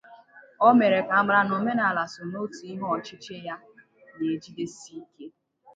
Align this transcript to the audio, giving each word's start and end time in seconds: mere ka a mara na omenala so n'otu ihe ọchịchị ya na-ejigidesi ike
mere 0.79 0.97
ka 1.07 1.13
a 1.19 1.25
mara 1.27 1.41
na 1.47 1.53
omenala 1.59 2.01
so 2.13 2.21
n'otu 2.29 2.59
ihe 2.69 2.83
ọchịchị 2.95 3.35
ya 3.47 3.55
na-ejigidesi 4.15 4.89
ike 5.01 5.25